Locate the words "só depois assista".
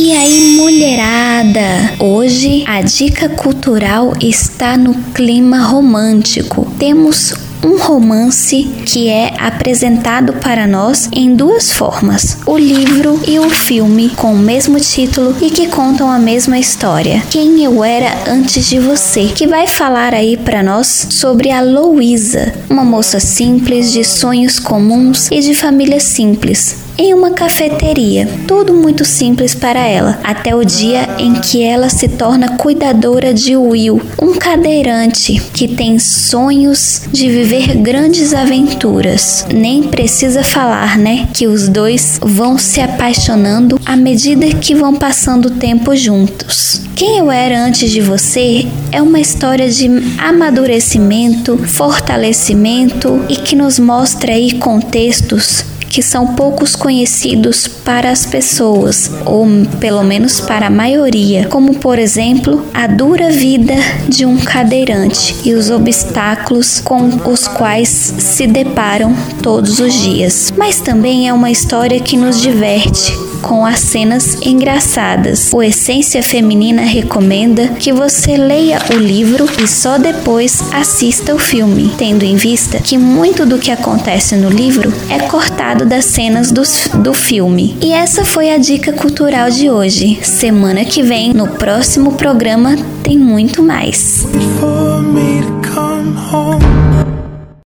79.66-81.34